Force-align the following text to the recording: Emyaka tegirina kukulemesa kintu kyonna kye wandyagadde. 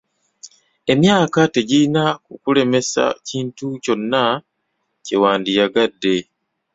Emyaka 0.93 1.39
tegirina 1.53 2.03
kukulemesa 2.25 3.03
kintu 3.27 3.65
kyonna 3.83 4.23
kye 5.05 5.15
wandyagadde. 5.21 6.15